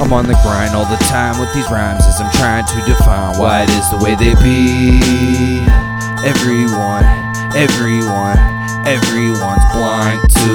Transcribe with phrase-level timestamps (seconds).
[0.00, 3.36] I'm on the grind all the time with these rhymes as I'm trying to define
[3.36, 4.96] why it is the way they be.
[6.24, 7.04] Everyone,
[7.52, 8.40] everyone,
[8.88, 10.52] everyone's blind to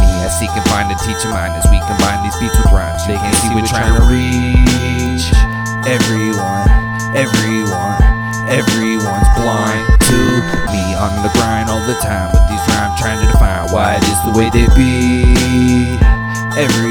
[0.00, 0.08] me.
[0.24, 3.04] I seek and find and teach a mind as we combine these beats with rhymes.
[3.04, 5.28] They can't see we're trying to reach.
[5.84, 6.64] Everyone,
[7.12, 8.00] everyone,
[8.48, 10.20] everyone's blind to
[10.72, 10.96] me.
[10.96, 14.20] On the grind all the time with these rhymes, trying to define why it is
[14.24, 16.00] the way they be.
[16.56, 16.85] Everyone,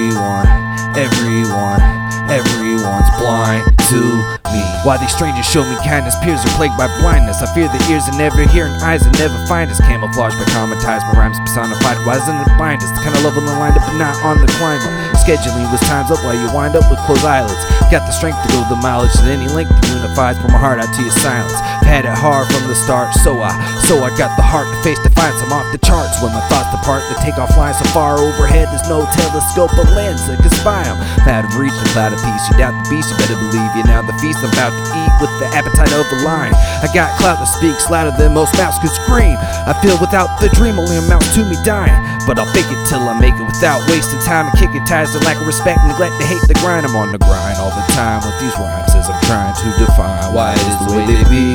[4.86, 7.42] Why these strangers show me kindness, peers are plagued by blindness.
[7.42, 9.82] I fear the ears that never hear and eyes that never find us.
[9.82, 11.98] Camouflage by traumatized, my rhymes personified.
[12.06, 12.94] Why isn't it bind us?
[12.94, 14.94] The kind of love on the line up but not on the climb up.
[15.18, 17.58] Scheduling was times up while you wind up with closed eyelids.
[17.90, 20.38] Got the strength to go the mileage at any length that unifies.
[20.38, 21.58] Pour my heart out to your silence.
[21.82, 23.58] Had it hard from the start, so I,
[23.90, 25.42] so I got the heart to face defiance.
[25.42, 27.02] I'm off the charts when my thoughts depart.
[27.10, 28.70] They take off flying so far overhead.
[28.70, 31.02] There's no telescope or lens that can spy 'em.
[31.26, 32.46] Out of reach, the cloud of peace.
[32.54, 34.06] You doubt the beast, you better believe you now.
[34.06, 36.54] The feast I'm about eat with the appetite of a lion.
[36.84, 39.36] I got clout that speaks louder than most mouths could scream.
[39.40, 41.96] I feel without the dream only amounts to me dying.
[42.26, 45.20] But I'll fake it till I make it without wasting time and kicking ties to
[45.22, 46.86] lack of respect, neglect to hate the grind.
[46.86, 50.34] I'm on the grind all the time with these rhymes as I'm trying to define
[50.34, 51.46] why it is the way they be.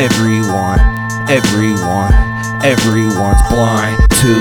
[0.00, 0.80] Everyone,
[1.28, 2.12] everyone,
[2.64, 4.32] everyone's blind to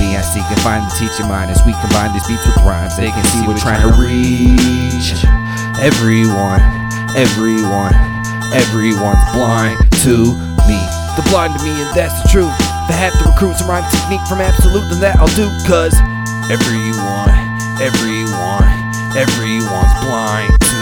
[0.00, 0.16] me.
[0.16, 2.96] I seek and find the teaching mind as we combine these beats with rhymes.
[2.96, 5.23] They can see what we're trying to reach.
[5.82, 6.62] Everyone,
[7.18, 7.94] everyone,
[8.54, 10.16] everyone's blind to
[10.70, 10.78] me.
[11.18, 12.54] The blind to me, and that's the truth.
[12.86, 15.50] If I have to recruit some rhyme technique from Ab Salute, then that I'll do.
[15.66, 15.94] Cause
[16.46, 17.34] everyone,
[17.82, 18.70] everyone,
[19.18, 20.80] everyone's blind to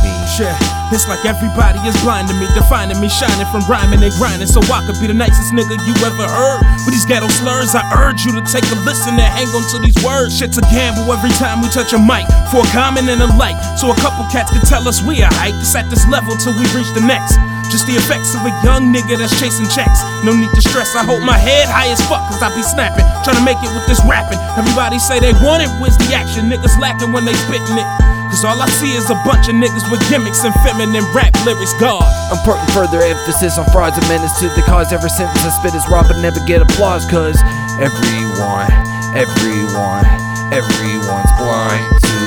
[0.00, 0.12] me.
[0.32, 0.56] Shit,
[0.90, 4.50] it's like everybody is blind to me, defining me, shining from rhyming and grinding.
[4.50, 6.60] So I could be the nicest nigga you ever heard.
[6.82, 9.78] With these ghetto slurs, I urge you to take a listen and hang on to
[9.78, 10.34] these words.
[10.34, 13.58] Shit's a gamble every time we touch a mic for a comment and a like.
[13.78, 15.54] So a couple cats can tell us we a hype.
[15.62, 17.38] It's at this level till we reach the next.
[17.70, 20.02] Just the effects of a young nigga that's chasing checks.
[20.26, 23.06] No need to stress, I hold my head high as fuck, cause I be snapping.
[23.22, 24.42] Trying to make it with this rapping.
[24.58, 26.50] Everybody say they want it, where's the action?
[26.50, 27.88] Niggas lacking when they spitting it.
[28.30, 31.74] Cause all I see is a bunch of niggas with gimmicks and feminine rap lyrics.
[31.82, 32.06] God.
[32.30, 34.94] I'm putting further emphasis on frauds and menace to the cause.
[34.94, 37.02] Every sentence I spit is raw, but never get applause.
[37.10, 37.42] Cause
[37.82, 38.70] everyone,
[39.18, 40.06] everyone,
[40.54, 42.18] everyone's blind to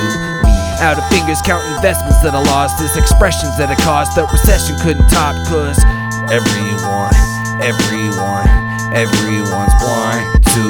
[0.44, 0.52] me.
[0.84, 2.76] Out of fingers, count investments that I lost.
[2.76, 5.32] There's expressions that I caused that recession couldn't top.
[5.48, 5.80] Cause
[6.28, 7.16] everyone,
[7.64, 8.44] everyone,
[8.92, 10.64] everyone's blind to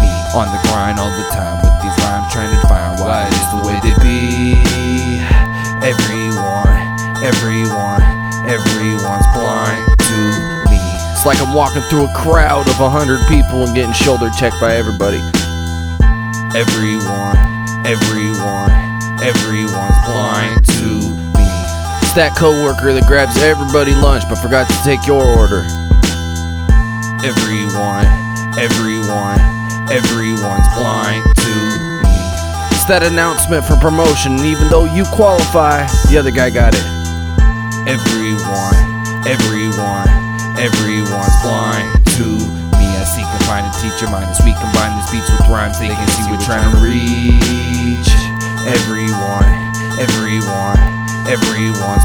[0.00, 0.08] me.
[0.32, 2.60] On the grind all the time with these rhymes, trying to
[7.28, 8.00] Everyone,
[8.48, 10.16] everyone, everyone's blind to
[10.72, 10.80] me.
[11.12, 14.56] It's like I'm walking through a crowd of a hundred people and getting shoulder checked
[14.64, 15.20] by everybody.
[16.56, 17.36] Everyone,
[17.84, 18.72] everyone,
[19.20, 20.88] everyone's blind to
[21.36, 21.44] me.
[22.00, 25.68] It's that coworker that grabs everybody lunch but forgot to take your order.
[27.20, 28.08] Everyone,
[28.56, 29.36] everyone,
[29.92, 31.52] everyone's blind to
[31.92, 32.08] me.
[32.72, 36.98] It's that announcement for promotion, and even though you qualify, the other guy got it.
[37.88, 38.76] Everyone,
[39.24, 40.12] everyone,
[40.60, 41.88] everyone's blind
[42.20, 42.28] to
[42.76, 42.84] me.
[42.84, 45.80] I and find and teach your mind as we combine these beats with rhymes.
[45.80, 48.12] They can see we're trying to reach.
[48.68, 49.48] Everyone,
[49.96, 50.76] everyone,
[51.32, 51.97] me.